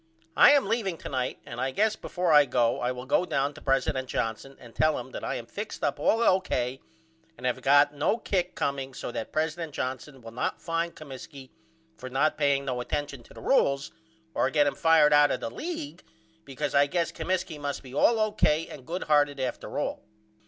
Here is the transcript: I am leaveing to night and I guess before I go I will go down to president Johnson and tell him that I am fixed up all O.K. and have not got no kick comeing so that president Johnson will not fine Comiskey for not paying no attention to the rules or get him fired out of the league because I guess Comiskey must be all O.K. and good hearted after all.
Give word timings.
I 0.35 0.49
am 0.53 0.65
leaveing 0.65 0.97
to 1.01 1.09
night 1.09 1.37
and 1.45 1.61
I 1.61 1.69
guess 1.69 1.95
before 1.95 2.31
I 2.33 2.45
go 2.45 2.79
I 2.81 2.91
will 2.91 3.05
go 3.05 3.23
down 3.23 3.53
to 3.53 3.61
president 3.61 4.07
Johnson 4.09 4.57
and 4.59 4.73
tell 4.73 4.97
him 4.97 5.11
that 5.11 5.23
I 5.23 5.35
am 5.35 5.45
fixed 5.45 5.83
up 5.83 5.99
all 5.99 6.23
O.K. 6.23 6.81
and 7.37 7.45
have 7.45 7.57
not 7.57 7.63
got 7.63 7.93
no 7.93 8.17
kick 8.17 8.55
comeing 8.55 8.95
so 8.95 9.11
that 9.11 9.31
president 9.31 9.73
Johnson 9.73 10.23
will 10.23 10.31
not 10.31 10.59
fine 10.59 10.93
Comiskey 10.93 11.51
for 11.97 12.09
not 12.09 12.35
paying 12.35 12.65
no 12.65 12.81
attention 12.81 13.21
to 13.21 13.33
the 13.35 13.41
rules 13.41 13.91
or 14.33 14.49
get 14.49 14.65
him 14.65 14.73
fired 14.73 15.13
out 15.13 15.29
of 15.29 15.39
the 15.39 15.51
league 15.51 16.01
because 16.45 16.73
I 16.73 16.87
guess 16.87 17.11
Comiskey 17.11 17.59
must 17.59 17.83
be 17.83 17.93
all 17.93 18.19
O.K. 18.19 18.69
and 18.71 18.87
good 18.87 19.03
hearted 19.03 19.39
after 19.39 19.77
all. 19.77 20.01